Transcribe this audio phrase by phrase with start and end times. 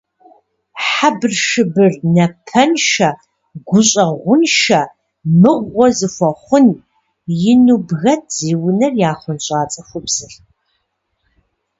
[0.87, 3.09] Хьэбыршыбыр, напэншэ,
[3.67, 4.81] гущӏэгъуншэ,
[5.39, 6.65] мыгъуэ зыхуэхъун!-
[7.51, 10.33] ину бгэт зи унэр яхъунщӏа цӏыхубзыр.